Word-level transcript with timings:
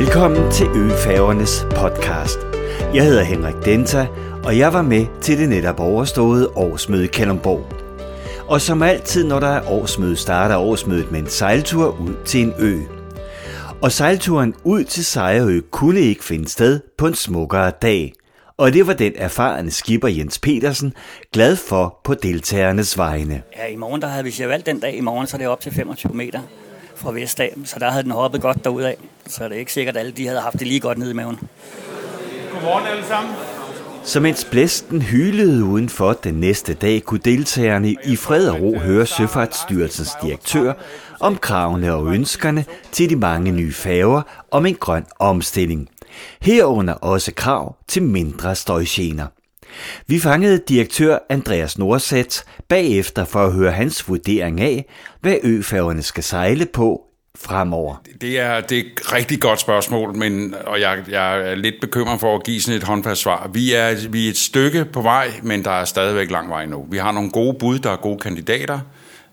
Velkommen 0.00 0.52
til 0.52 0.66
Øfærgernes 0.66 1.66
podcast. 1.76 2.38
Jeg 2.94 3.04
hedder 3.04 3.22
Henrik 3.22 3.54
Denta, 3.64 4.06
og 4.44 4.58
jeg 4.58 4.72
var 4.72 4.82
med 4.82 5.06
til 5.20 5.38
det 5.38 5.48
netop 5.48 5.80
overståede 5.80 6.48
årsmøde 6.48 7.04
i 7.04 7.06
Kalundborg. 7.06 7.66
Og 8.48 8.60
som 8.60 8.82
altid, 8.82 9.24
når 9.24 9.40
der 9.40 9.48
er 9.48 9.70
årsmøde, 9.70 10.16
starter 10.16 10.56
årsmødet 10.56 11.12
med 11.12 11.20
en 11.20 11.26
sejltur 11.26 12.00
ud 12.00 12.14
til 12.24 12.42
en 12.42 12.54
ø. 12.58 12.78
Og 13.82 13.92
sejlturen 13.92 14.54
ud 14.64 14.84
til 14.84 15.04
Sejrø 15.04 15.60
kunne 15.70 16.00
ikke 16.00 16.24
finde 16.24 16.48
sted 16.48 16.80
på 16.98 17.06
en 17.06 17.14
smukkere 17.14 17.70
dag. 17.82 18.12
Og 18.56 18.72
det 18.72 18.86
var 18.86 18.92
den 18.92 19.12
erfarne 19.16 19.70
skipper 19.70 20.08
Jens 20.08 20.38
Petersen 20.38 20.94
glad 21.32 21.56
for 21.56 22.00
på 22.04 22.14
deltagernes 22.14 22.98
vegne. 22.98 23.42
Ja, 23.56 23.66
i 23.66 23.76
morgen 23.76 24.02
der 24.02 24.08
havde 24.08 24.24
vi 24.24 24.44
valgt 24.46 24.66
den 24.66 24.80
dag 24.80 24.96
i 24.96 25.00
morgen, 25.00 25.26
så 25.26 25.38
det 25.38 25.48
op 25.48 25.60
til 25.60 25.72
25 25.72 26.12
meter 26.14 26.40
fra 27.00 27.12
Vestdag, 27.12 27.54
så 27.64 27.78
der 27.78 27.90
havde 27.90 28.02
den 28.02 28.12
hoppet 28.12 28.40
godt 28.40 28.64
derudad. 28.64 28.94
Så 29.26 29.44
det 29.44 29.52
er 29.52 29.58
ikke 29.58 29.72
sikkert, 29.72 29.96
at 29.96 30.00
alle 30.00 30.12
de 30.12 30.26
havde 30.26 30.40
haft 30.40 30.58
det 30.58 30.66
lige 30.66 30.80
godt 30.80 30.98
nede 30.98 31.10
i 31.10 31.14
maven. 31.14 31.38
Godmorgen 32.52 32.86
alle 32.86 33.04
sammen. 33.04 33.34
Så 34.04 34.20
mens 34.20 34.44
blæsten 34.50 35.02
hylede 35.02 35.64
udenfor 35.64 36.12
den 36.12 36.34
næste 36.34 36.74
dag, 36.74 37.02
kunne 37.02 37.20
deltagerne 37.24 37.96
i 38.04 38.16
fred 38.16 38.48
og 38.48 38.60
ro 38.60 38.78
høre 38.78 39.06
Søfartsstyrelsens 39.06 40.10
direktør 40.22 40.72
om 41.20 41.36
kravene 41.36 41.94
og 41.94 42.14
ønskerne 42.14 42.64
til 42.92 43.10
de 43.10 43.16
mange 43.16 43.52
nye 43.52 43.72
færger 43.72 44.22
om 44.50 44.66
en 44.66 44.74
grøn 44.74 45.04
omstilling. 45.18 45.88
Herunder 46.40 46.94
også 46.94 47.32
krav 47.34 47.76
til 47.88 48.02
mindre 48.02 48.54
støjgener. 48.54 49.26
Vi 50.06 50.20
fangede 50.20 50.60
direktør 50.68 51.18
Andreas 51.28 51.78
Nordsæt 51.78 52.44
bagefter 52.68 53.24
for 53.24 53.46
at 53.46 53.52
høre 53.52 53.72
hans 53.72 54.08
vurdering 54.08 54.60
af, 54.60 54.84
hvad 55.20 55.36
øfærgerne 55.42 56.02
skal 56.02 56.24
sejle 56.24 56.66
på 56.66 57.02
fremover? 57.38 58.02
Det 58.20 58.40
er, 58.40 58.60
det 58.60 58.78
er 58.78 58.82
et 58.82 59.12
rigtig 59.12 59.40
godt 59.40 59.60
spørgsmål, 59.60 60.16
men, 60.16 60.54
og 60.66 60.80
jeg, 60.80 60.98
jeg 61.08 61.50
er 61.50 61.54
lidt 61.54 61.74
bekymret 61.80 62.20
for 62.20 62.36
at 62.36 62.44
give 62.44 62.60
sådan 62.60 62.78
et 62.78 62.84
håndfast 62.84 63.20
svar. 63.20 63.50
Vi 63.54 63.72
er, 63.72 64.08
vi 64.08 64.26
er 64.26 64.30
et 64.30 64.36
stykke 64.36 64.84
på 64.84 65.02
vej, 65.02 65.30
men 65.42 65.64
der 65.64 65.70
er 65.70 65.84
stadigvæk 65.84 66.30
lang 66.30 66.50
vej 66.50 66.66
nu. 66.66 66.86
Vi 66.90 66.98
har 66.98 67.12
nogle 67.12 67.30
gode 67.30 67.56
bud, 67.58 67.78
der 67.78 67.90
er 67.90 67.96
gode 67.96 68.18
kandidater. 68.18 68.80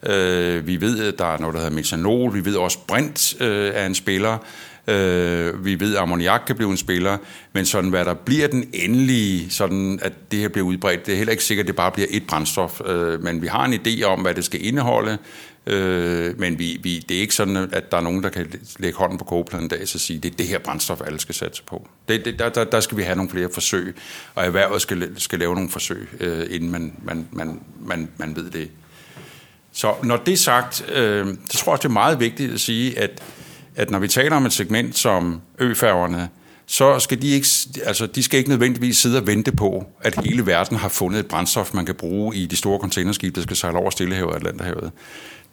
Øh, 0.03 0.67
vi 0.67 0.81
ved, 0.81 1.07
at 1.07 1.19
der 1.19 1.33
er 1.33 1.37
noget, 1.37 1.53
der 1.53 1.59
hedder 1.61 1.75
metanol. 1.75 2.33
Vi 2.33 2.45
ved 2.45 2.55
også, 2.55 2.77
at 2.81 2.87
Brint 2.87 3.41
øh, 3.41 3.71
er 3.73 3.85
en 3.85 3.95
spiller. 3.95 4.37
Øh, 4.87 5.65
vi 5.65 5.79
ved, 5.79 5.95
at 5.95 6.01
ammoniak 6.01 6.41
kan 6.47 6.55
blive 6.55 6.71
en 6.71 6.77
spiller, 6.77 7.17
men 7.53 7.65
sådan 7.65 7.89
hvad 7.89 8.05
der 8.05 8.13
bliver 8.13 8.47
den 8.47 8.69
endelige, 8.73 9.49
sådan 9.49 9.99
at 10.01 10.13
det 10.31 10.39
her 10.39 10.47
bliver 10.47 10.67
udbredt, 10.67 11.05
det 11.05 11.11
er 11.11 11.17
heller 11.17 11.31
ikke 11.31 11.43
sikkert, 11.43 11.63
at 11.63 11.67
det 11.67 11.75
bare 11.75 11.91
bliver 11.91 12.07
et 12.11 12.27
brændstof, 12.27 12.81
øh, 12.85 13.23
men 13.23 13.41
vi 13.41 13.47
har 13.47 13.65
en 13.65 13.73
idé 13.73 14.03
om, 14.03 14.21
hvad 14.21 14.33
det 14.33 14.45
skal 14.45 14.65
indeholde, 14.65 15.17
øh, 15.67 16.39
men 16.39 16.59
vi, 16.59 16.79
vi, 16.83 16.99
det 17.09 17.17
er 17.17 17.21
ikke 17.21 17.35
sådan, 17.35 17.57
at 17.57 17.91
der 17.91 17.97
er 17.97 18.01
nogen, 18.01 18.23
der 18.23 18.29
kan 18.29 18.51
lægge 18.79 18.97
hånden 18.97 19.17
på 19.17 19.23
kogepladen 19.23 19.65
en 19.65 19.69
dag 19.69 19.81
og 19.81 19.87
sige, 19.87 20.19
det 20.19 20.31
er 20.31 20.35
det 20.35 20.47
her 20.47 20.59
brændstof, 20.59 21.01
alle 21.01 21.19
skal 21.19 21.35
satse 21.35 21.63
på. 21.63 21.87
Det, 22.07 22.25
det, 22.25 22.39
der, 22.39 22.49
der, 22.49 22.63
der 22.63 22.79
skal 22.79 22.97
vi 22.97 23.03
have 23.03 23.15
nogle 23.15 23.31
flere 23.31 23.49
forsøg, 23.53 23.95
og 24.35 24.45
erhvervet 24.45 24.81
skal, 24.81 25.09
skal 25.17 25.39
lave 25.39 25.55
nogle 25.55 25.69
forsøg, 25.69 26.07
øh, 26.19 26.45
inden 26.49 26.71
man, 26.71 26.93
man, 27.03 27.27
man, 27.31 27.59
man, 27.85 28.09
man 28.17 28.35
ved 28.35 28.49
det. 28.49 28.69
Så 29.71 29.93
når 30.03 30.17
det 30.17 30.31
er 30.31 30.37
sagt, 30.37 30.89
øh, 30.91 31.27
så 31.49 31.57
tror 31.57 31.73
jeg, 31.73 31.81
det 31.81 31.85
er 31.85 31.93
meget 31.93 32.19
vigtigt 32.19 32.53
at 32.53 32.59
sige, 32.59 32.99
at 32.99 33.23
at 33.77 33.91
når 33.91 33.99
vi 33.99 34.07
taler 34.07 34.35
om 34.35 34.45
et 34.45 34.53
segment 34.53 34.97
som 34.97 35.41
øfærgerne, 35.59 36.29
så 36.65 36.99
skal 36.99 37.21
de 37.21 37.27
ikke, 37.27 37.47
altså 37.85 38.05
de 38.05 38.23
skal 38.23 38.37
ikke 38.37 38.49
nødvendigvis 38.49 38.97
sidde 38.97 39.17
og 39.17 39.27
vente 39.27 39.51
på, 39.51 39.85
at 40.01 40.19
hele 40.25 40.45
verden 40.45 40.77
har 40.77 40.89
fundet 40.89 41.19
et 41.19 41.27
brændstof, 41.27 41.73
man 41.73 41.85
kan 41.85 41.95
bruge 41.95 42.35
i 42.35 42.45
de 42.45 42.55
store 42.55 42.79
containerskib, 42.79 43.35
der 43.35 43.41
skal 43.41 43.55
sejle 43.55 43.77
over 43.77 43.89
Stillehavet 43.89 44.29
og 44.29 44.35
Atlanterhavet. 44.35 44.91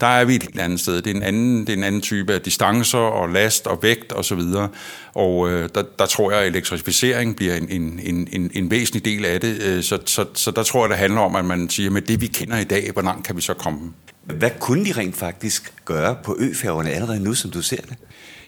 Der 0.01 0.07
er 0.07 0.25
vi 0.25 0.35
et 0.35 0.43
helt 0.43 0.61
andet 0.61 0.81
sted. 0.81 1.03
Det 1.03 1.11
er 1.11 1.15
en 1.15 1.23
anden, 1.23 1.61
det 1.61 1.69
er 1.69 1.77
en 1.77 1.85
anden 1.85 2.01
type 2.01 2.35
af 2.35 2.41
distancer 2.41 2.99
og 2.99 3.29
last 3.29 3.67
og 3.67 3.83
vægt 3.83 4.13
osv. 4.13 4.19
Og, 4.19 4.25
så 4.25 4.35
videre. 4.35 4.69
og 5.15 5.51
øh, 5.51 5.69
der, 5.75 5.83
der 5.99 6.07
tror 6.07 6.31
jeg, 6.31 6.41
at 6.41 6.47
elektrificering 6.47 7.37
bliver 7.37 7.55
en, 7.55 7.69
en, 7.71 8.01
en, 8.03 8.29
en, 8.33 8.51
en 8.55 8.71
væsentlig 8.71 9.05
del 9.05 9.25
af 9.25 9.41
det. 9.41 9.63
Øh, 9.63 9.83
så, 9.83 9.99
så, 10.07 10.25
så 10.35 10.51
der 10.51 10.63
tror 10.63 10.85
jeg, 10.85 10.91
det 10.91 10.99
handler 10.99 11.21
om, 11.21 11.37
at 11.37 11.45
man 11.45 11.71
siger, 11.71 11.91
med 11.91 12.03
det 12.03 12.21
vi 12.21 12.27
kender 12.27 12.59
i 12.59 12.65
dag, 12.65 12.91
hvor 12.93 13.03
langt 13.03 13.27
kan 13.27 13.37
vi 13.37 13.41
så 13.41 13.55
komme? 13.55 13.93
Hvad 14.25 14.51
kunne 14.61 14.85
de 14.85 14.93
rent 14.93 15.17
faktisk 15.17 15.73
gøre 15.85 16.17
på 16.25 16.37
øfærgerne 16.39 16.91
allerede 16.91 17.21
nu, 17.21 17.35
som 17.35 17.51
du 17.51 17.63
ser 17.63 17.77
det? 17.77 17.97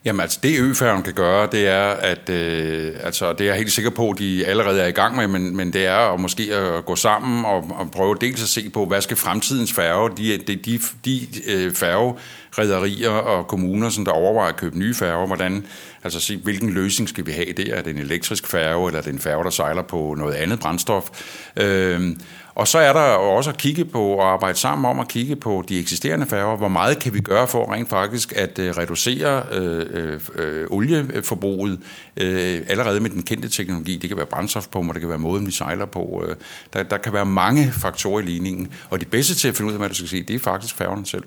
Jamen 0.07 0.21
altså, 0.21 0.41
det 0.43 0.61
øfærgen 0.61 1.03
kan 1.03 1.13
gøre, 1.13 1.49
det 1.53 1.69
er, 1.69 1.87
at 1.87 2.31
øh, 2.31 2.95
altså, 3.03 3.33
det 3.33 3.41
er 3.41 3.45
jeg 3.45 3.57
helt 3.57 3.73
sikker 3.73 3.91
på, 3.91 4.11
at 4.11 4.19
de 4.19 4.47
allerede 4.47 4.81
er 4.81 4.87
i 4.87 4.91
gang 4.91 5.17
med, 5.17 5.29
men, 5.29 5.57
men 5.57 5.73
det 5.73 5.87
er 5.87 6.13
at 6.13 6.21
måske 6.21 6.55
at 6.55 6.85
gå 6.85 6.97
sammen 6.97 7.45
og, 7.45 7.57
og 7.57 7.91
prøve 7.91 8.17
dels 8.21 8.43
at 8.43 8.49
se 8.49 8.71
på, 8.71 8.87
hvad 8.87 9.01
skal 9.01 9.17
fremtidens 9.17 9.73
færge, 9.73 10.11
de, 10.17 10.37
de, 10.37 10.57
de, 10.57 10.81
de 11.05 11.27
øh, 11.47 11.75
færgerederier 11.75 13.11
og 13.11 13.47
kommuner, 13.47 13.91
som 13.91 14.05
der 14.05 14.13
overvejer 14.13 14.49
at 14.49 14.57
købe 14.57 14.79
nye 14.79 14.95
færger, 14.95 15.27
hvordan, 15.27 15.67
altså 16.05 16.21
se, 16.21 16.37
hvilken 16.37 16.71
løsning 16.71 17.09
skal 17.09 17.27
vi 17.27 17.33
have 17.33 17.53
der? 17.53 17.75
Er 17.75 17.83
det 17.83 17.91
en 17.91 17.99
elektrisk 17.99 18.47
færge, 18.47 18.87
eller 18.87 18.99
er 18.99 19.05
det 19.05 19.13
en 19.13 19.21
færge, 19.21 19.45
der 19.45 19.51
sejler 19.51 19.83
på 19.83 20.15
noget 20.19 20.35
andet 20.35 20.61
brændstof? 20.61 21.09
Øh, 21.57 22.17
og 22.57 22.69
så 22.69 22.79
er 22.79 22.93
der 22.93 23.01
også 23.01 23.51
at 23.51 23.57
kigge 23.57 23.85
på 23.85 24.09
og 24.09 24.33
arbejde 24.33 24.59
sammen 24.59 24.91
om 24.91 25.01
at 25.01 25.09
kigge 25.09 25.37
på 25.37 25.65
de 25.69 25.79
eksisterende 25.79 26.27
færger. 26.27 26.57
Hvor 26.57 26.69
meget 26.69 26.99
kan 26.99 27.15
vi 27.15 27.21
gøre 27.21 27.49
for 27.49 27.73
rent 27.73 27.89
faktisk 27.89 28.33
at 28.37 28.59
øh, 28.59 28.77
reducere 28.77 29.43
øh, 29.53 29.87
øh, 29.91 30.21
øh, 30.35 30.67
olieforbruget 30.71 31.81
øh, 32.17 32.61
allerede 32.69 33.01
med 33.01 33.11
den 33.11 33.23
kendte 33.23 33.49
teknologi. 33.49 33.97
Det 33.97 34.11
kan 34.11 34.17
være 34.17 34.27
brændstofpumper, 34.27 34.93
det 34.93 35.01
kan 35.01 35.09
være 35.09 35.19
måden, 35.19 35.47
vi 35.47 35.53
sejler 35.53 35.87
på. 35.87 36.25
Øh, 36.29 36.37
der, 36.73 36.83
der 36.83 36.97
kan 36.97 37.13
være 37.13 37.27
mange 37.27 37.73
faktorer 37.73 38.21
i 38.21 38.25
ligningen. 38.25 38.73
Og 38.91 39.01
det 39.01 39.09
bedste 39.11 39.35
til 39.35 39.49
at 39.49 39.57
finde 39.57 39.69
ud 39.69 39.73
af, 39.73 39.79
hvad 39.81 39.89
du 39.89 39.95
skal 39.95 40.09
sige, 40.09 40.23
det 40.23 40.35
er 40.35 40.41
faktisk 40.41 40.77
færgerne 40.77 41.07
selv. 41.07 41.25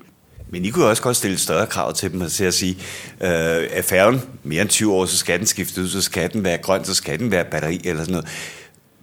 Men 0.48 0.64
I 0.64 0.70
kunne 0.70 0.86
også 0.86 1.02
godt 1.02 1.16
stille 1.16 1.38
større 1.38 1.66
krav 1.66 1.94
til 1.94 2.12
dem, 2.12 2.28
til 2.28 2.44
at 2.44 2.54
sige, 2.54 2.74
øh, 3.20 3.28
er 3.70 3.82
færgen 3.82 4.20
mere 4.42 4.62
end 4.62 4.70
20 4.70 4.92
år, 4.92 5.06
så 5.06 5.16
skal 5.16 5.38
den 5.38 5.46
skifte 5.46 5.82
ud, 5.82 5.88
så 5.88 6.02
skal 6.02 6.32
den 6.32 6.44
være 6.44 6.58
grøn, 6.58 6.84
så 6.84 6.94
skal 6.94 7.18
den 7.18 7.30
være 7.30 7.44
batteri 7.44 7.80
eller 7.84 8.02
sådan 8.02 8.12
noget. 8.12 8.28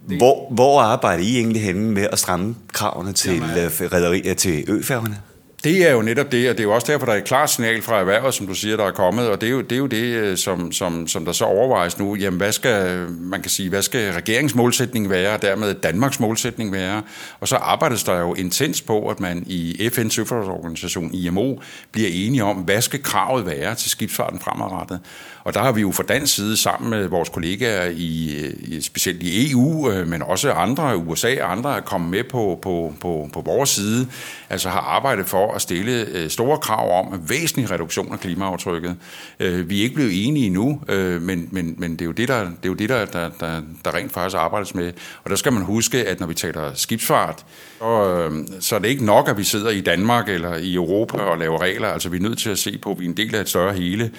Hvor, 0.06 0.52
hvor 0.54 0.80
arbejder 0.80 1.22
I 1.22 1.36
egentlig 1.36 1.62
henne 1.62 1.90
med 1.92 2.06
at 2.12 2.18
stramme 2.18 2.56
kravene 2.72 3.12
til, 3.12 3.42
øh, 3.42 3.92
rederier 3.92 4.34
til 4.34 4.64
øfærgerne? 4.68 5.18
Det 5.64 5.88
er 5.88 5.92
jo 5.92 6.02
netop 6.02 6.32
det, 6.32 6.50
og 6.50 6.56
det 6.56 6.60
er 6.60 6.64
jo 6.64 6.74
også 6.74 6.92
derfor, 6.92 7.06
der 7.06 7.12
er 7.12 7.16
et 7.16 7.24
klart 7.24 7.50
signal 7.50 7.82
fra 7.82 8.00
erhvervet, 8.00 8.34
som 8.34 8.46
du 8.46 8.54
siger, 8.54 8.76
der 8.76 8.84
er 8.84 8.90
kommet, 8.90 9.28
og 9.28 9.40
det 9.40 9.46
er 9.46 9.50
jo 9.50 9.60
det, 9.60 9.72
er 9.72 9.78
jo 9.78 9.86
det 9.86 10.02
øh, 10.02 10.36
som, 10.36 10.72
som, 10.72 11.06
som 11.06 11.24
der 11.24 11.32
så 11.32 11.44
overvejes 11.44 11.98
nu. 11.98 12.14
Jamen, 12.14 12.38
hvad 12.38 12.52
skal, 12.52 13.06
man 13.10 13.42
kan 13.42 13.50
sige, 13.50 13.68
hvad 13.68 13.82
skal 13.82 14.12
regeringsmålsætning 14.12 15.10
være, 15.10 15.34
og 15.34 15.42
dermed 15.42 15.74
Danmarks 15.74 16.20
målsætning 16.20 16.72
være? 16.72 17.02
Og 17.40 17.48
så 17.48 17.56
arbejdes 17.56 18.04
der 18.04 18.20
jo 18.20 18.34
intens 18.34 18.82
på, 18.82 19.08
at 19.08 19.20
man 19.20 19.44
i 19.46 19.90
FN's 19.94 20.10
søfartsorganisation, 20.10 21.14
IMO, 21.14 21.56
bliver 21.92 22.08
enige 22.12 22.44
om, 22.44 22.56
hvad 22.56 22.80
skal 22.80 23.02
kravet 23.02 23.46
være 23.46 23.74
til 23.74 23.90
skibsfarten 23.90 24.40
fremadrettet? 24.40 25.00
Og 25.44 25.54
der 25.54 25.60
har 25.60 25.72
vi 25.72 25.80
jo 25.80 25.92
fra 25.92 26.02
dansk 26.02 26.34
side 26.34 26.56
sammen 26.56 26.90
med 26.90 27.06
vores 27.06 27.28
kollegaer, 27.28 27.90
i, 27.94 28.36
øh, 28.44 28.54
i 28.58 28.80
specielt 28.80 29.22
i 29.22 29.50
EU, 29.50 29.90
øh, 29.90 30.08
men 30.08 30.22
også 30.22 30.52
andre, 30.52 30.96
USA 30.96 31.42
og 31.42 31.52
andre, 31.52 31.76
er 31.76 31.80
kommet 31.80 32.10
med 32.10 32.24
på, 32.24 32.58
på, 32.62 32.94
på, 33.00 33.30
på 33.32 33.40
vores 33.40 33.70
side, 33.70 34.08
altså 34.50 34.68
har 34.68 34.80
arbejdet 34.80 35.26
for 35.26 35.47
at 35.54 35.62
stille 35.62 36.06
øh, 36.12 36.30
store 36.30 36.58
krav 36.58 36.98
om 36.98 37.22
væsentlig 37.28 37.70
reduktion 37.70 38.12
af 38.12 38.20
klimaaftrykket. 38.20 38.96
Øh, 39.40 39.70
vi 39.70 39.78
er 39.78 39.82
ikke 39.82 39.94
blevet 39.94 40.26
enige 40.26 40.46
endnu, 40.46 40.80
øh, 40.88 41.22
men, 41.22 41.48
men, 41.50 41.74
men 41.78 41.92
det 41.92 42.00
er 42.00 42.06
jo 42.06 42.12
det, 42.12 42.28
der, 42.28 42.40
det 42.40 42.64
er 42.64 42.68
jo 42.68 42.74
det 42.74 42.88
der, 42.88 43.04
der, 43.04 43.30
der, 43.40 43.62
der 43.84 43.94
rent 43.94 44.12
faktisk 44.12 44.36
arbejdes 44.36 44.74
med. 44.74 44.92
Og 45.24 45.30
der 45.30 45.36
skal 45.36 45.52
man 45.52 45.62
huske, 45.62 46.08
at 46.08 46.20
når 46.20 46.26
vi 46.26 46.34
taler 46.34 46.74
skibsfart, 46.74 47.44
så, 47.78 48.44
så 48.60 48.74
er 48.74 48.78
det 48.78 48.88
ikke 48.88 49.04
nok, 49.04 49.28
at 49.28 49.38
vi 49.38 49.44
sidder 49.44 49.70
i 49.70 49.80
Danmark 49.80 50.28
eller 50.28 50.56
i 50.56 50.74
Europa 50.74 51.18
og 51.18 51.38
laver 51.38 51.60
regler. 51.60 51.88
Altså 51.88 52.08
vi 52.08 52.16
er 52.16 52.22
nødt 52.22 52.38
til 52.38 52.50
at 52.50 52.58
se 52.58 52.78
på, 52.82 52.90
at 52.90 52.98
vi 52.98 53.04
er 53.04 53.08
en 53.08 53.16
del 53.16 53.34
af 53.34 53.40
et 53.40 53.48
større 53.48 53.74
hele, 53.74 54.10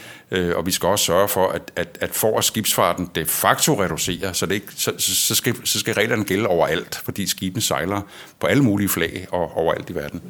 og 0.56 0.66
vi 0.66 0.72
skal 0.72 0.90
også 0.90 1.06
sørge 1.06 1.28
for, 1.28 1.48
at, 1.48 1.62
at, 1.76 1.98
at 2.02 2.10
for 2.12 2.38
at 2.38 2.44
skibsfarten 2.44 3.10
de 3.16 3.26
facto 3.26 3.82
reducerer, 3.84 4.34
så, 4.34 4.46
det 4.46 4.56
ikke, 4.56 4.68
så, 4.76 4.92
så, 4.98 5.36
skal, 5.36 5.56
så 5.64 5.80
skal 5.80 5.94
reglerne 5.94 6.24
gælde 6.24 6.48
overalt, 6.48 7.02
fordi 7.06 7.28
skibene 7.28 7.62
sejler 7.62 8.02
på 8.40 8.48
alle 8.48 8.64
mulige 8.64 8.90
flag 8.90 9.28
og 9.32 9.58
overalt 9.58 9.90
i 9.90 9.96
verden. 9.96 10.22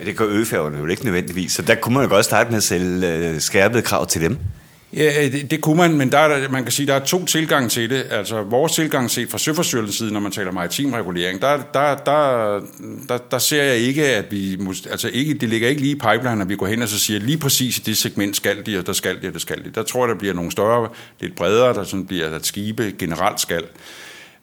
Ja, 0.00 0.04
det 0.04 0.20
øge 0.20 0.46
øfærgerne 0.48 0.78
jo 0.78 0.86
ikke 0.86 1.04
nødvendigvis, 1.04 1.52
så 1.52 1.62
der 1.62 1.74
kunne 1.74 1.94
man 1.94 2.02
jo 2.02 2.08
godt 2.08 2.24
starte 2.24 2.50
med 2.50 2.56
at 2.56 2.62
sælge 2.62 3.16
øh, 3.16 3.40
skærpede 3.40 3.82
krav 3.82 4.06
til 4.06 4.22
dem. 4.22 4.38
Ja, 4.96 5.24
øh, 5.24 5.32
det, 5.32 5.50
det 5.50 5.60
kunne 5.60 5.76
man, 5.76 5.96
men 5.96 6.12
der 6.12 6.18
er, 6.18 6.48
man 6.48 6.62
kan 6.62 6.72
sige, 6.72 6.86
der 6.86 6.94
er 6.94 7.04
to 7.04 7.24
tilgange 7.24 7.68
til 7.68 7.90
det. 7.90 8.06
Altså 8.10 8.42
vores 8.42 8.72
tilgang 8.72 9.10
set 9.10 9.30
fra 9.30 9.38
Søforstyrelsens 9.38 9.96
side, 9.96 10.12
når 10.12 10.20
man 10.20 10.32
taler 10.32 10.52
maritim 10.52 10.92
regulering, 10.92 11.42
der, 11.42 11.62
der, 11.74 11.94
der, 11.94 12.60
der, 13.08 13.18
der 13.30 13.38
ser 13.38 13.62
jeg 13.62 13.76
ikke, 13.76 14.06
at 14.06 14.24
vi, 14.30 14.58
altså 14.90 15.10
ikke, 15.12 15.34
det 15.34 15.48
ligger 15.48 15.68
ikke 15.68 15.80
lige 15.80 15.96
i 15.96 15.98
pipeline, 15.98 16.42
at 16.42 16.48
vi 16.48 16.56
går 16.56 16.66
hen 16.66 16.82
og 16.82 16.88
så 16.88 16.98
siger, 16.98 17.20
lige 17.20 17.38
præcis 17.38 17.78
i 17.78 17.80
det 17.80 17.96
segment 17.96 18.36
skal 18.36 18.66
de, 18.66 18.78
og 18.78 18.86
der 18.86 18.92
skal 18.92 19.22
de, 19.22 19.28
og 19.28 19.32
der 19.32 19.40
skal 19.40 19.64
de. 19.64 19.70
Der 19.74 19.82
tror 19.82 20.06
jeg, 20.06 20.14
der 20.14 20.18
bliver 20.18 20.34
nogle 20.34 20.52
større, 20.52 20.88
lidt 21.20 21.36
bredere, 21.36 21.74
der 21.74 21.84
sådan 21.84 22.06
bliver, 22.06 22.34
at 22.34 22.46
skibe 22.46 22.92
generelt 22.98 23.40
skal. 23.40 23.62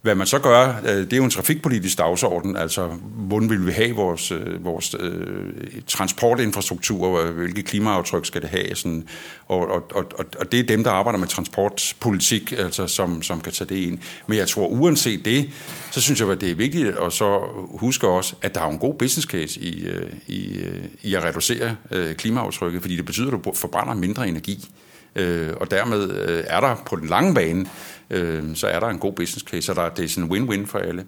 Hvad 0.05 0.15
man 0.15 0.27
så 0.27 0.39
gør, 0.39 0.81
øh, 0.85 0.97
det 0.97 1.13
er 1.13 1.17
jo 1.17 1.23
en 1.23 1.29
trafikpolitisk 1.29 1.97
dagsorden, 1.97 2.57
altså 2.57 2.87
hvordan 3.15 3.49
vil 3.49 3.65
vi 3.65 3.71
have 3.71 3.95
vores, 3.95 4.31
øh, 4.31 4.65
vores 4.65 4.95
øh, 4.99 5.53
transportinfrastruktur, 5.87 7.31
hvilke 7.31 7.63
klimaaftryk 7.63 8.25
skal 8.25 8.41
det 8.41 8.49
have, 8.49 8.75
sådan, 8.75 9.07
og, 9.47 9.71
og, 9.71 9.83
og, 9.95 10.25
og 10.39 10.51
det 10.51 10.59
er 10.59 10.63
dem, 10.63 10.83
der 10.83 10.91
arbejder 10.91 11.19
med 11.19 11.27
transportpolitik, 11.27 12.51
altså, 12.51 12.87
som, 12.87 13.21
som 13.21 13.41
kan 13.41 13.53
tage 13.53 13.67
det 13.69 13.75
ind. 13.75 13.99
Men 14.27 14.37
jeg 14.37 14.47
tror, 14.47 14.67
uanset 14.67 15.25
det, 15.25 15.49
så 15.91 16.01
synes 16.01 16.19
jeg, 16.19 16.29
at 16.29 16.41
det 16.41 16.51
er 16.51 16.55
vigtigt 16.55 16.87
at 16.87 17.13
så 17.13 17.39
huske 17.79 18.07
også, 18.07 18.35
at 18.41 18.55
der 18.55 18.61
er 18.61 18.69
en 18.69 18.79
god 18.79 18.93
business 18.93 19.27
case 19.27 19.59
i, 19.59 19.87
i, 20.27 20.61
i 21.03 21.15
at 21.15 21.23
reducere 21.23 21.75
klimaaftrykket, 22.17 22.81
fordi 22.81 22.95
det 22.95 23.05
betyder, 23.05 23.27
at 23.27 23.45
du 23.45 23.53
forbrænder 23.53 23.93
mindre 23.93 24.27
energi. 24.27 24.69
Øh, 25.15 25.53
og 25.61 25.71
dermed 25.71 26.11
øh, 26.11 26.43
er 26.47 26.59
der 26.59 26.75
på 26.85 26.95
den 26.95 27.07
lange 27.07 27.33
bane, 27.33 27.65
øh, 28.09 28.43
så 28.55 28.67
er 28.67 28.79
der 28.79 28.87
en 28.87 28.99
god 28.99 29.13
business 29.13 29.45
case, 29.45 29.61
så 29.61 29.73
der, 29.73 29.89
det 29.89 30.05
er 30.05 30.09
sådan 30.09 30.23
en 30.23 30.31
win-win 30.31 30.67
for 30.67 30.79
alle. 30.79 31.05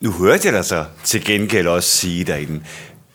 Nu 0.00 0.12
hørte 0.12 0.46
jeg 0.46 0.52
dig 0.52 0.64
så 0.64 0.84
til 1.04 1.24
gengæld 1.24 1.66
også 1.66 1.88
sige 1.88 2.24
derinde, 2.24 2.60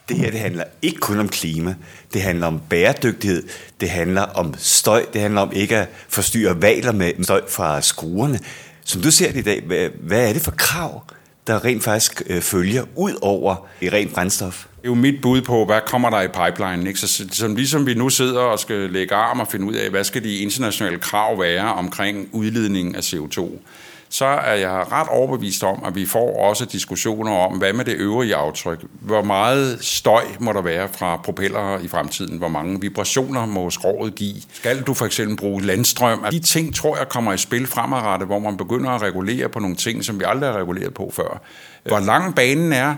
det 0.09 0.17
her 0.17 0.31
det 0.31 0.39
handler 0.39 0.63
ikke 0.81 0.99
kun 0.99 1.19
om 1.19 1.29
klima, 1.29 1.75
det 2.13 2.21
handler 2.21 2.47
om 2.47 2.61
bæredygtighed, 2.69 3.43
det 3.79 3.89
handler 3.89 4.21
om 4.21 4.53
støj, 4.57 5.05
det 5.13 5.21
handler 5.21 5.41
om 5.41 5.51
ikke 5.51 5.77
at 5.77 5.89
forstyrre 6.09 6.61
valer 6.61 6.91
med 6.91 7.23
støj 7.23 7.41
fra 7.49 7.81
skruerne. 7.81 8.39
Som 8.83 9.01
du 9.01 9.11
ser 9.11 9.31
det 9.31 9.39
i 9.39 9.41
dag, 9.41 9.63
hvad, 9.65 9.89
hvad 10.01 10.29
er 10.29 10.33
det 10.33 10.41
for 10.41 10.51
krav, 10.51 11.03
der 11.47 11.65
rent 11.65 11.83
faktisk 11.83 12.21
øh, 12.27 12.41
følger 12.41 12.83
ud 12.95 13.13
over 13.21 13.67
i 13.81 13.89
rent 13.89 14.13
brændstof? 14.13 14.65
Det 14.81 14.85
er 14.85 14.89
jo 14.89 14.95
mit 14.95 15.21
bud 15.21 15.41
på, 15.41 15.65
hvad 15.65 15.81
kommer 15.85 16.09
der 16.09 16.21
i 16.21 16.27
pipeline. 16.27 16.87
Ikke? 16.87 16.99
Så, 16.99 17.25
som 17.31 17.55
ligesom 17.55 17.85
vi 17.85 17.93
nu 17.93 18.09
sidder 18.09 18.39
og 18.39 18.59
skal 18.59 18.89
lægge 18.89 19.15
arm 19.15 19.39
og 19.39 19.47
finde 19.47 19.65
ud 19.65 19.73
af, 19.73 19.89
hvad 19.89 20.03
skal 20.03 20.23
de 20.23 20.37
internationale 20.37 20.99
krav 20.99 21.39
være 21.39 21.73
omkring 21.73 22.29
udledning 22.31 22.95
af 22.95 22.99
CO2, 23.13 23.49
så 24.11 24.25
er 24.25 24.53
jeg 24.53 24.91
ret 24.91 25.07
overbevist 25.07 25.63
om, 25.63 25.83
at 25.85 25.95
vi 25.95 26.05
får 26.05 26.39
også 26.39 26.65
diskussioner 26.65 27.31
om, 27.31 27.57
hvad 27.57 27.73
med 27.73 27.85
det 27.85 27.95
øvrige 27.95 28.35
aftryk? 28.35 28.83
Hvor 29.01 29.21
meget 29.21 29.77
støj 29.81 30.23
må 30.39 30.53
der 30.53 30.61
være 30.61 30.89
fra 30.97 31.17
propeller 31.17 31.79
i 31.79 31.87
fremtiden? 31.87 32.37
Hvor 32.37 32.47
mange 32.47 32.81
vibrationer 32.81 33.45
må 33.45 33.69
skroget 33.69 34.15
give? 34.15 34.35
Skal 34.53 34.81
du 34.81 34.93
for 34.93 35.05
eksempel 35.05 35.37
bruge 35.37 35.61
landstrøm? 35.61 36.25
De 36.31 36.39
ting 36.39 36.75
tror 36.75 36.97
jeg 36.97 37.09
kommer 37.09 37.33
i 37.33 37.37
spil 37.37 37.67
fremadrettet, 37.67 38.27
hvor 38.27 38.39
man 38.39 38.57
begynder 38.57 38.89
at 38.89 39.01
regulere 39.01 39.49
på 39.49 39.59
nogle 39.59 39.75
ting, 39.75 40.05
som 40.05 40.19
vi 40.19 40.25
aldrig 40.27 40.51
har 40.51 40.59
reguleret 40.59 40.93
på 40.93 41.11
før. 41.15 41.41
Hvor 41.83 41.99
lang 41.99 42.35
banen 42.35 42.73
er, 42.73 42.95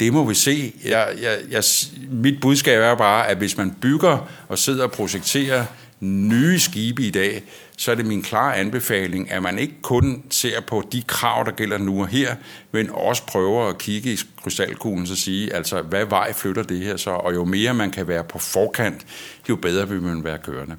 det 0.00 0.12
må 0.12 0.24
vi 0.24 0.34
se. 0.34 0.72
Jeg, 0.84 1.08
jeg, 1.22 1.38
jeg, 1.50 1.62
mit 2.10 2.40
budskab 2.40 2.82
er 2.82 2.94
bare, 2.94 3.28
at 3.28 3.36
hvis 3.36 3.56
man 3.56 3.70
bygger 3.80 4.28
og 4.48 4.58
sidder 4.58 4.84
og 4.84 4.92
projekterer 4.92 5.64
nye 6.00 6.58
skibe 6.58 7.02
i 7.02 7.10
dag, 7.10 7.42
så 7.76 7.90
er 7.90 7.94
det 7.94 8.06
min 8.06 8.22
klare 8.22 8.56
anbefaling, 8.56 9.30
at 9.30 9.42
man 9.42 9.58
ikke 9.58 9.74
kun 9.82 10.22
ser 10.30 10.60
på 10.60 10.88
de 10.92 11.02
krav, 11.02 11.44
der 11.44 11.50
gælder 11.50 11.78
nu 11.78 12.00
og 12.00 12.08
her, 12.08 12.36
men 12.72 12.90
også 12.90 13.22
prøver 13.26 13.68
at 13.68 13.78
kigge 13.78 14.12
i 14.12 14.18
krystalkuglen 14.42 15.10
og 15.10 15.16
sige, 15.16 15.54
altså 15.54 15.82
hvad 15.82 16.04
vej 16.04 16.32
flytter 16.32 16.62
det 16.62 16.78
her 16.78 16.96
så, 16.96 17.10
og 17.10 17.34
jo 17.34 17.44
mere 17.44 17.74
man 17.74 17.90
kan 17.90 18.08
være 18.08 18.24
på 18.24 18.38
forkant, 18.38 19.06
jo 19.48 19.56
bedre 19.56 19.88
vil 19.88 20.02
man 20.02 20.24
være 20.24 20.38
kørende. 20.38 20.76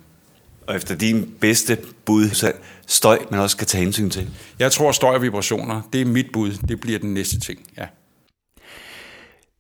Og 0.68 0.76
efter 0.76 0.96
din 0.96 1.34
bedste 1.40 1.78
bud, 2.06 2.30
så 2.30 2.52
støj, 2.88 3.20
man 3.32 3.40
også 3.40 3.56
skal 3.56 3.68
tage 3.68 3.84
hensyn 3.84 4.10
til? 4.10 4.30
Jeg 4.60 4.72
tror, 4.72 4.92
støj 4.92 5.16
og 5.16 5.22
vibrationer, 5.22 5.82
det 5.94 6.02
er 6.02 6.06
mit 6.06 6.32
bud. 6.34 6.52
Det 6.68 6.80
bliver 6.80 7.00
den 7.00 7.14
næste 7.14 7.40
ting, 7.40 7.60
ja. 7.78 7.86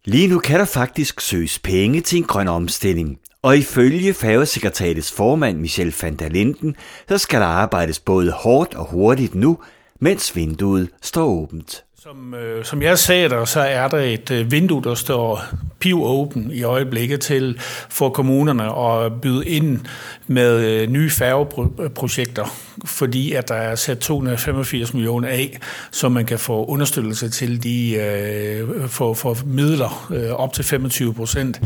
Lige 0.05 0.27
nu 0.27 0.39
kan 0.39 0.59
der 0.59 0.65
faktisk 0.65 1.21
søges 1.21 1.59
penge 1.59 2.01
til 2.01 2.17
en 2.17 2.23
grøn 2.23 2.47
omstilling, 2.47 3.19
og 3.41 3.57
ifølge 3.57 4.13
færgesekretariatets 4.13 5.11
formand 5.11 5.57
Michel 5.57 5.93
van 6.01 6.15
der 6.15 6.29
Linden, 6.29 6.75
så 7.09 7.17
skal 7.17 7.39
der 7.39 7.47
arbejdes 7.47 7.99
både 7.99 8.31
hårdt 8.31 8.75
og 8.75 8.85
hurtigt 8.85 9.35
nu, 9.35 9.57
mens 9.99 10.35
vinduet 10.35 10.89
står 11.01 11.25
åbent. 11.25 11.83
Som, 11.99 12.33
øh, 12.33 12.65
som 12.65 12.81
jeg 12.81 12.99
sagde 12.99 13.29
der, 13.29 13.45
så 13.45 13.59
er 13.59 13.87
der 13.87 13.97
et 13.97 14.31
øh, 14.31 14.51
vindue, 14.51 14.83
der 14.83 14.95
står 14.95 15.43
pivåben 15.79 16.51
i 16.51 16.63
øjeblikket 16.63 17.21
til 17.21 17.59
for 17.89 18.09
kommunerne 18.09 18.63
at 18.63 19.21
byde 19.21 19.45
ind 19.45 19.79
med 20.27 20.65
øh, 20.65 20.89
nye 20.89 21.09
færgeprojekter, 21.09 22.45
fordi 22.85 23.33
at 23.33 23.47
der 23.47 23.55
er 23.55 23.75
sat 23.75 23.99
285 23.99 24.93
millioner 24.93 25.27
af, 25.27 25.59
så 25.91 26.09
man 26.09 26.25
kan 26.25 26.39
få 26.39 26.65
understøttelse 26.65 27.29
til 27.29 27.63
de 27.63 27.93
øh, 27.93 28.87
for, 28.87 29.13
for 29.13 29.37
midler 29.45 30.07
øh, 30.13 30.31
op 30.31 30.53
til 30.53 30.65
25 30.65 31.13
procent 31.13 31.61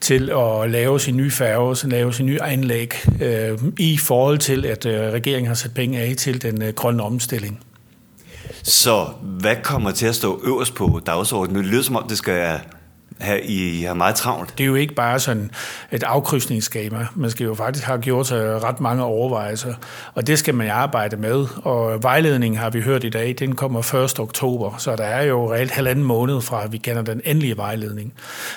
til 0.00 0.30
at 0.30 0.70
lave 0.70 1.00
sin 1.00 1.16
nye 1.16 1.30
færge, 1.30 1.76
så 1.76 1.86
lave 1.86 2.12
sin 2.12 2.26
nye 2.26 2.42
anlæg 2.42 2.94
øh, 3.22 3.58
i 3.78 3.96
forhold 3.96 4.38
til, 4.38 4.66
at 4.66 4.86
øh, 4.86 5.00
regeringen 5.00 5.48
har 5.48 5.54
sat 5.54 5.74
penge 5.74 5.98
af 6.00 6.14
til 6.16 6.42
den 6.42 6.62
øh, 6.62 6.74
grønne 6.74 7.02
omstilling. 7.02 7.60
Så 8.62 9.06
hvad 9.22 9.56
kommer 9.62 9.90
til 9.90 10.06
at 10.06 10.14
stå 10.14 10.40
øverst 10.44 10.74
på 10.74 11.00
dagsordenen? 11.06 11.62
Det 11.62 11.72
lyder 11.72 11.82
som 11.82 11.96
om, 11.96 12.08
det 12.08 12.18
skal 12.18 12.60
have, 13.18 13.42
I 13.42 13.82
har 13.82 13.94
meget 13.94 14.14
travlt. 14.14 14.58
Det 14.58 14.64
er 14.64 14.68
jo 14.68 14.74
ikke 14.74 14.94
bare 14.94 15.20
sådan 15.20 15.50
et 15.92 16.02
afkrydsningsskema. 16.02 17.06
Man 17.14 17.30
skal 17.30 17.44
jo 17.44 17.54
faktisk 17.54 17.84
have 17.84 17.98
gjort 17.98 18.26
sig 18.26 18.62
ret 18.62 18.80
mange 18.80 19.04
overvejelser, 19.04 19.74
og 20.14 20.26
det 20.26 20.38
skal 20.38 20.54
man 20.54 20.70
arbejde 20.70 21.16
med. 21.16 21.46
Og 21.62 22.02
vejledningen 22.02 22.58
har 22.60 22.70
vi 22.70 22.80
hørt 22.80 23.04
i 23.04 23.08
dag, 23.08 23.34
den 23.38 23.54
kommer 23.54 23.94
1. 24.04 24.20
oktober, 24.20 24.74
så 24.78 24.96
der 24.96 25.04
er 25.04 25.22
jo 25.22 25.52
reelt 25.52 25.70
halvanden 25.70 26.04
måned 26.04 26.40
fra, 26.40 26.64
at 26.64 26.72
vi 26.72 26.78
kender 26.78 27.02
den 27.02 27.20
endelige 27.24 27.56
vejledning. 27.56 28.12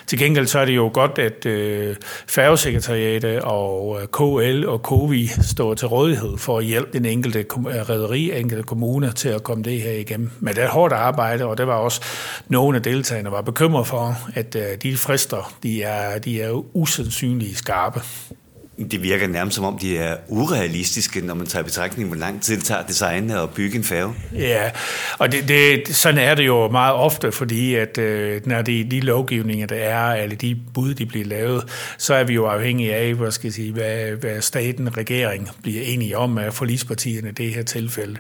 Til 0.07 0.19
gengæld 0.19 0.47
så 0.47 0.59
er 0.59 0.65
det 0.65 0.75
jo 0.75 0.89
godt, 0.93 1.19
at 1.19 1.45
øh, 1.45 1.95
færgesekretariatet 2.27 3.41
og 3.41 3.99
øh, 4.01 4.07
KL 4.07 4.65
og 4.67 4.83
KOVI 4.83 5.27
står 5.27 5.73
til 5.73 5.87
rådighed 5.87 6.37
for 6.37 6.57
at 6.57 6.65
hjælpe 6.65 6.89
den 6.93 7.05
enkelte 7.05 7.39
øh, 7.39 7.45
rederi, 7.89 8.39
enkelte 8.39 8.63
kommune 8.63 9.11
til 9.11 9.29
at 9.29 9.43
komme 9.43 9.63
det 9.63 9.81
her 9.81 9.91
igennem. 9.91 10.31
Men 10.39 10.55
det 10.55 10.63
er 10.63 10.69
hårdt 10.69 10.93
arbejde, 10.93 11.45
og 11.45 11.57
det 11.57 11.67
var 11.67 11.75
også 11.75 12.01
nogle 12.47 12.77
af 12.77 12.83
deltagerne 12.83 13.31
var 13.31 13.41
bekymret 13.41 13.87
for, 13.87 14.17
at 14.35 14.46
øh, 14.55 14.77
de 14.83 14.97
frister, 14.97 15.57
de 15.63 15.83
er, 15.83 16.19
de 16.19 16.41
er 16.41 16.75
usandsynligt 16.75 17.57
skarpe. 17.57 18.01
Det 18.91 19.03
virker 19.03 19.27
nærmest 19.27 19.55
som 19.55 19.65
om, 19.65 19.77
de 19.77 19.97
er 19.97 20.15
urealistiske, 20.27 21.21
når 21.21 21.33
man 21.33 21.47
tager 21.47 21.63
betragtning, 21.63 22.09
hvor 22.09 22.17
lang 22.17 22.41
tid 22.41 22.55
det 22.55 22.63
tager 22.63 22.81
designet 22.83 23.39
og 23.39 23.49
bygge 23.49 23.77
en 23.77 23.83
færge. 23.83 24.13
Ja, 24.33 24.71
og 25.17 25.31
det, 25.31 25.47
det, 25.47 25.95
sådan 25.95 26.19
er 26.19 26.35
det 26.35 26.45
jo 26.45 26.67
meget 26.67 26.95
ofte, 26.95 27.31
fordi 27.31 27.75
at 27.75 27.97
øh, 27.97 28.41
når 28.45 28.61
det 28.61 28.91
de 28.91 28.99
lovgivninger, 28.99 29.67
der 29.67 29.75
er, 29.75 30.23
eller 30.23 30.35
de 30.35 30.57
bud, 30.73 30.93
de 30.93 31.05
bliver 31.05 31.25
lavet, 31.25 31.63
så 31.97 32.13
er 32.13 32.23
vi 32.23 32.33
jo 32.33 32.45
afhængige 32.45 32.95
af, 32.95 33.13
hvad, 33.13 33.31
skal 33.31 33.47
jeg 33.47 33.53
sige, 33.53 33.71
hvad, 33.71 34.11
hvad 34.11 34.41
staten, 34.41 34.97
regering 34.97 35.49
bliver 35.63 35.81
enige 35.83 36.17
om 36.17 36.37
af 36.37 36.53
forlispartierne 36.53 37.29
i 37.29 37.31
det 37.31 37.53
her 37.53 37.63
tilfælde. 37.63 38.17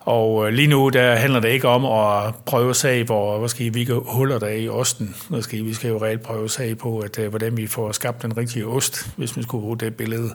Og 0.00 0.46
øh, 0.46 0.52
lige 0.52 0.68
nu, 0.68 0.88
der 0.88 1.14
handler 1.14 1.40
det 1.40 1.48
ikke 1.48 1.68
om 1.68 1.84
at 1.84 2.34
prøve 2.46 2.74
sag, 2.74 3.04
hvor 3.04 3.38
hvad 3.38 3.48
skal 3.48 3.74
vi 3.74 3.80
ikke 3.80 3.94
huller 3.94 4.38
der 4.38 4.48
i 4.48 4.68
osten. 4.68 5.14
Skal 5.40 5.64
vi 5.64 5.74
skal 5.74 5.88
jo 5.88 6.04
reelt 6.04 6.22
prøve 6.22 6.48
sag 6.48 6.78
på, 6.78 6.98
at, 6.98 7.18
øh, 7.18 7.28
hvordan 7.28 7.56
vi 7.56 7.66
får 7.66 7.92
skabt 7.92 8.22
den 8.22 8.36
rigtige 8.36 8.66
ost, 8.66 9.10
hvis 9.16 9.36
man 9.36 9.42
skulle 9.42 9.62
bruge 9.62 9.78
det 9.78 9.97
billede 9.98 10.30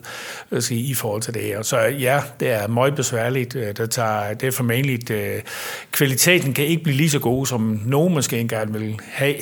øh, 0.52 0.62
sige, 0.62 0.80
i 0.80 0.94
forhold 0.94 1.22
til 1.22 1.34
det 1.34 1.42
her. 1.42 1.62
Så 1.62 1.78
ja, 1.78 2.20
det 2.40 2.50
er 2.50 2.66
meget 2.68 2.94
besværligt. 2.94 3.56
Øh, 3.56 3.76
det, 3.76 3.90
tager, 3.90 4.34
det 4.34 4.46
er 4.46 4.50
formentlig, 4.50 5.10
øh, 5.10 5.42
kvaliteten 5.92 6.54
kan 6.54 6.66
ikke 6.66 6.82
blive 6.82 6.96
lige 6.96 7.10
så 7.10 7.18
god, 7.18 7.46
som 7.46 7.80
nogen 7.86 8.14
måske 8.14 8.40
engang 8.40 8.74
vil 8.74 8.98
have, 9.06 9.34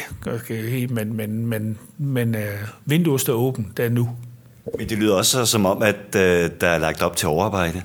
men, 0.88 1.16
men, 1.16 1.46
men, 1.46 1.78
men 1.98 2.34
øh, 2.34 2.58
vinduet 2.84 3.20
står 3.20 3.32
åbent, 3.32 3.76
det 3.76 3.84
er 3.84 3.90
nu. 3.90 4.10
Men 4.78 4.88
det 4.88 4.98
lyder 4.98 5.14
også 5.14 5.46
som 5.46 5.66
om, 5.66 5.82
at 5.82 6.12
der 6.12 6.68
er 6.68 6.78
lagt 6.78 7.02
op 7.02 7.16
til 7.16 7.28
overarbejde. 7.28 7.82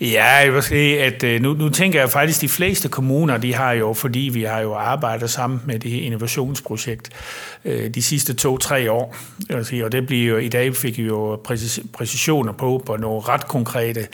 Ja, 0.00 0.24
jeg 0.24 0.54
vil 0.54 0.62
sige, 0.62 1.02
at 1.02 1.24
øh, 1.24 1.42
nu, 1.42 1.52
nu 1.52 1.68
tænker 1.68 2.00
jeg 2.00 2.10
faktisk, 2.10 2.38
at 2.38 2.42
de 2.42 2.48
fleste 2.48 2.88
kommuner, 2.88 3.36
de 3.36 3.54
har 3.54 3.72
jo, 3.72 3.92
fordi 3.92 4.30
vi 4.32 4.42
har 4.42 4.60
jo 4.60 4.74
arbejdet 4.74 5.30
sammen 5.30 5.60
med 5.66 5.78
det 5.78 5.90
innovationsprojekt 5.90 7.10
øh, 7.64 7.90
de 7.90 8.02
sidste 8.02 8.34
to-tre 8.34 8.92
år, 8.92 9.16
jeg 9.48 9.66
sige, 9.66 9.84
og 9.84 9.92
det 9.92 10.06
bliver 10.06 10.28
jo, 10.28 10.36
i 10.36 10.48
dag 10.48 10.76
fik 10.76 10.98
vi 10.98 11.02
jo 11.02 11.40
præcisioner 11.92 12.52
på, 12.52 12.82
på 12.86 12.96
nogle 12.96 13.20
ret 13.20 13.48
konkrete 13.48 14.06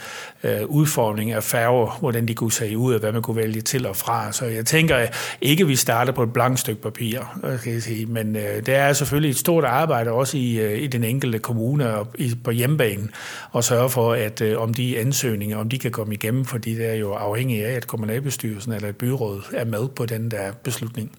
øh, 0.43 0.65
udfordringer 0.65 1.35
af 1.35 1.43
færger, 1.43 1.97
hvordan 1.99 2.27
de 2.27 2.33
kunne 2.33 2.51
se 2.51 2.77
ud, 2.77 2.93
og 2.93 2.99
hvad 2.99 3.11
man 3.11 3.21
kunne 3.21 3.37
vælge 3.37 3.61
til 3.61 3.85
og 3.85 3.95
fra. 3.95 4.31
Så 4.31 4.45
jeg 4.45 4.65
tænker 4.65 5.07
ikke, 5.41 5.61
at 5.61 5.67
vi 5.67 5.75
starter 5.75 6.11
på 6.11 6.23
et 6.23 6.33
blankt 6.33 6.59
stykke 6.59 6.81
papir, 6.81 7.19
øh, 7.43 7.59
skal 7.59 7.73
jeg 7.73 7.83
sige, 7.83 8.05
men 8.05 8.35
øh, 8.35 8.65
det 8.65 8.75
er 8.75 8.93
selvfølgelig 8.93 9.29
et 9.29 9.37
stort 9.37 9.63
arbejde 9.63 10.11
også 10.11 10.37
i, 10.37 10.77
i 10.77 10.87
den 10.87 11.03
enkelte 11.03 11.39
kommune 11.39 11.97
og 11.97 12.07
i, 12.17 12.35
på 12.43 12.51
hjemmebanen, 12.51 13.11
at 13.55 13.63
sørge 13.63 13.89
for, 13.89 14.13
at 14.13 14.41
om 14.57 14.73
de 14.73 14.99
ansøgninger, 14.99 15.57
om 15.57 15.69
de 15.69 15.74
kan 15.77 15.91
komme 15.91 16.13
igennem, 16.13 16.45
fordi 16.45 16.75
det 16.75 16.85
er 16.85 16.93
jo 16.93 17.11
afhængigt 17.11 17.65
af, 17.65 17.71
at 17.71 17.87
kommunalbestyrelsen 17.87 18.73
eller 18.73 18.89
et 18.89 18.95
byråd 18.95 19.41
er 19.53 19.65
med 19.65 19.87
på 19.95 20.05
den 20.05 20.31
der 20.31 20.51
beslutning. 20.63 21.11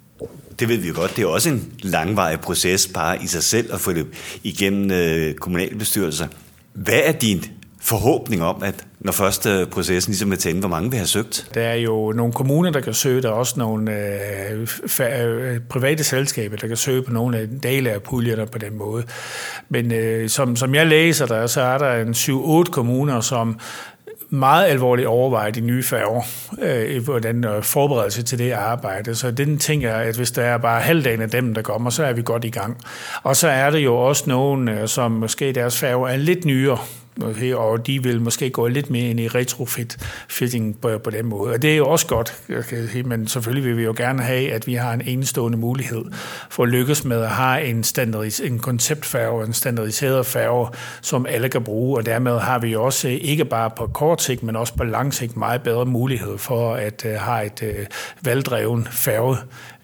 Det 0.58 0.68
ved 0.68 0.76
vi 0.76 0.88
jo 0.88 0.94
godt. 0.96 1.16
Det 1.16 1.22
er 1.22 1.26
også 1.26 1.48
en 1.48 1.72
langvarig 1.82 2.40
proces 2.40 2.88
bare 2.94 3.22
i 3.22 3.26
sig 3.26 3.42
selv 3.42 3.74
at 3.74 3.80
få 3.80 3.92
det 3.92 4.06
igennem 4.42 4.90
øh, 4.90 5.34
kommunalbestyrelser. 5.34 6.26
Hvad 6.72 7.00
er 7.04 7.12
din 7.12 7.44
forhåbning 7.80 8.42
om, 8.42 8.62
at 8.62 8.86
når 9.00 9.12
først 9.12 9.46
øh, 9.46 9.66
processen 9.66 10.10
ligesom 10.10 10.32
er 10.32 10.36
tændt, 10.36 10.60
hvor 10.60 10.68
mange 10.68 10.90
vil 10.90 10.98
have 10.98 11.06
søgt? 11.06 11.50
Der 11.54 11.62
er 11.62 11.74
jo 11.74 12.12
nogle 12.12 12.32
kommuner, 12.32 12.70
der 12.70 12.80
kan 12.80 12.94
søge, 12.94 13.22
der 13.22 13.28
er 13.28 13.32
også 13.32 13.54
nogle 13.58 13.92
øh, 13.92 14.68
øh, 15.00 15.60
private 15.68 16.04
selskaber, 16.04 16.56
der 16.56 16.68
kan 16.68 16.76
søge 16.76 17.02
på 17.02 17.12
nogle 17.12 17.38
af 17.38 17.48
dele 17.62 17.90
af 17.90 18.02
puljerne 18.02 18.46
på 18.46 18.58
den 18.58 18.78
måde. 18.78 19.04
Men 19.68 19.92
øh, 19.92 20.28
som, 20.28 20.56
som 20.56 20.74
jeg 20.74 20.86
læser 20.86 21.26
der, 21.26 21.46
så 21.46 21.60
er 21.60 21.78
der 21.78 21.94
en 21.94 22.10
7-8 22.66 22.70
kommuner, 22.70 23.20
som 23.20 23.58
meget 24.30 24.66
alvorligt 24.66 25.08
overveje 25.08 25.50
de 25.50 25.60
nye 25.60 25.82
færger, 25.82 26.22
øh, 26.62 27.04
hvordan 27.04 27.44
øh, 27.44 27.62
forberedelse 27.62 28.22
til 28.22 28.38
det 28.38 28.52
arbejde. 28.52 29.14
Så 29.14 29.30
den 29.30 29.58
ting 29.58 29.84
er, 29.84 29.96
at 29.96 30.16
hvis 30.16 30.30
der 30.30 30.42
er 30.42 30.58
bare 30.58 30.80
halvdelen 30.80 31.20
af 31.20 31.30
dem, 31.30 31.54
der 31.54 31.62
kommer, 31.62 31.90
så 31.90 32.04
er 32.04 32.12
vi 32.12 32.22
godt 32.24 32.44
i 32.44 32.50
gang. 32.50 32.76
Og 33.22 33.36
så 33.36 33.48
er 33.48 33.70
det 33.70 33.78
jo 33.78 33.96
også 33.96 34.24
nogen, 34.26 34.68
øh, 34.68 34.88
som 34.88 35.10
måske 35.10 35.52
deres 35.52 35.78
færger 35.78 36.08
er 36.08 36.16
lidt 36.16 36.44
nyere, 36.44 36.78
og 37.56 37.86
de 37.86 38.02
vil 38.02 38.20
måske 38.20 38.50
gå 38.50 38.66
lidt 38.66 38.90
mere 38.90 39.10
ind 39.10 39.20
i 39.20 39.28
retrofit-fitting 39.28 40.80
på, 40.80 40.98
på 40.98 41.10
den 41.10 41.26
måde. 41.26 41.52
Og 41.52 41.62
det 41.62 41.72
er 41.72 41.76
jo 41.76 41.86
også 41.86 42.06
godt, 42.06 42.42
men 43.04 43.26
selvfølgelig 43.26 43.64
vil 43.64 43.76
vi 43.76 43.82
jo 43.82 43.94
gerne 43.96 44.22
have, 44.22 44.52
at 44.52 44.66
vi 44.66 44.74
har 44.74 44.92
en 44.92 45.00
enestående 45.00 45.58
mulighed 45.58 46.04
for 46.50 46.62
at 46.62 46.68
lykkes 46.68 47.04
med 47.04 47.22
at 47.22 47.30
have 47.30 47.64
en, 47.64 47.84
standardis- 47.84 48.46
en 48.46 48.58
konceptfærge, 48.58 49.46
en 49.46 49.52
standardiseret 49.52 50.26
færge, 50.26 50.68
som 51.00 51.26
alle 51.26 51.48
kan 51.48 51.64
bruge, 51.64 51.98
og 51.98 52.06
dermed 52.06 52.38
har 52.38 52.58
vi 52.58 52.74
også 52.74 53.08
eh, 53.08 53.14
ikke 53.14 53.44
bare 53.44 53.70
på 53.76 53.86
kort 53.86 54.22
sigt, 54.22 54.42
men 54.42 54.56
også 54.56 54.74
på 54.74 54.84
lang 54.84 55.14
sigt 55.14 55.36
meget 55.36 55.62
bedre 55.62 55.86
mulighed 55.86 56.38
for 56.38 56.74
at 56.74 57.04
uh, 57.04 57.10
have 57.12 57.46
et 57.46 57.62
eh, 57.62 57.74
uh, 57.80 57.86
valgdreven 58.26 58.88
færge 58.90 59.36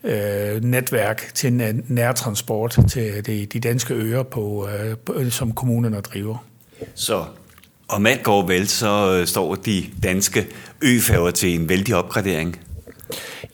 øh, 0.05 0.65
netværk 0.65 1.31
til 1.35 1.83
nærtransport 1.89 2.79
til 2.89 3.27
de, 3.27 3.47
de 3.47 3.61
danske 3.61 3.95
øer, 3.95 4.23
på, 4.23 4.69
øh, 5.15 5.31
som 5.31 5.53
kommunerne 5.53 6.01
driver. 6.01 6.52
Så 6.95 7.25
om 7.89 8.07
alt 8.07 8.23
går 8.23 8.47
vel, 8.47 8.69
så 8.69 9.19
øh, 9.19 9.27
står 9.27 9.55
de 9.55 9.85
danske 10.03 10.47
øfærger 10.83 11.31
til 11.31 11.55
en 11.55 11.69
vældig 11.69 11.95
opgradering? 11.95 12.61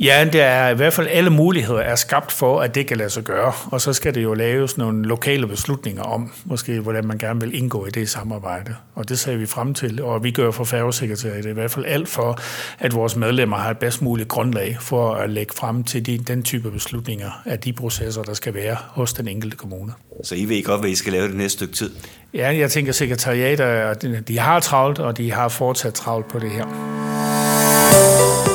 Ja, 0.01 0.29
der 0.33 0.45
er 0.45 0.71
i 0.71 0.75
hvert 0.75 0.93
fald 0.93 1.07
alle 1.11 1.31
muligheder 1.31 1.81
er 1.81 1.95
skabt 1.95 2.33
for, 2.33 2.61
at 2.61 2.75
det 2.75 2.87
kan 2.87 2.97
lade 2.97 3.11
sig 3.11 3.23
gøre. 3.23 3.53
Og 3.67 3.81
så 3.81 3.93
skal 3.93 4.15
det 4.15 4.23
jo 4.23 4.35
laves 4.35 4.79
nogle 4.79 5.09
lokale 5.09 5.47
beslutninger 5.47 6.03
om, 6.03 6.33
måske 6.45 6.81
hvordan 6.81 7.07
man 7.07 7.19
gerne 7.19 7.41
vil 7.41 7.55
indgå 7.55 7.87
i 7.87 7.91
det 7.91 8.09
samarbejde. 8.09 8.75
Og 8.95 9.09
det 9.09 9.19
ser 9.19 9.37
vi 9.37 9.47
frem 9.47 9.75
til, 9.75 10.03
og 10.03 10.25
vi 10.25 10.31
gør 10.31 10.51
for 10.51 10.65
færgesekretariat 10.65 11.47
i 11.47 11.51
hvert 11.51 11.71
fald 11.71 11.85
alt 11.85 12.09
for, 12.09 12.39
at 12.79 12.95
vores 12.95 13.17
medlemmer 13.17 13.57
har 13.57 13.71
et 13.71 13.79
bedst 13.79 14.03
muligt 14.03 14.29
grundlag 14.29 14.77
for 14.81 15.15
at 15.15 15.31
lægge 15.31 15.55
frem 15.57 15.85
til 15.85 16.07
de, 16.07 16.19
den 16.19 16.43
type 16.43 16.71
beslutninger 16.71 17.31
af 17.45 17.59
de 17.59 17.73
processer, 17.73 18.23
der 18.23 18.35
skal 18.35 18.55
være 18.55 18.77
hos 18.89 19.13
den 19.13 19.29
enkelte 19.29 19.57
kommune. 19.57 19.93
Så 20.25 20.35
I 20.35 20.45
ved 20.45 20.65
godt, 20.65 20.81
hvad 20.81 20.91
I 20.91 20.95
skal 20.95 21.13
lave 21.13 21.29
det 21.29 21.37
næste 21.37 21.57
stykke 21.57 21.75
tid? 21.75 21.91
Ja, 22.35 22.57
jeg 22.57 22.71
tænker 22.71 22.93
sekretariater, 22.93 23.95
de 24.29 24.39
har 24.39 24.61
travlt, 24.61 24.99
og 24.99 25.17
de 25.17 25.33
har 25.33 25.49
fortsat 25.49 25.95
travlt 25.95 26.29
på 26.29 26.39
det 26.39 26.51
her. 26.51 28.48